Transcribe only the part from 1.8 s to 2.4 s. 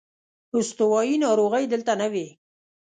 نه وې.